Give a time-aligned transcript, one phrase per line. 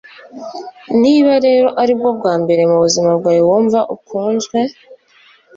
[1.01, 4.59] niba rero aribwo bwa mbere mubuzima bwawe wumva ukunzwe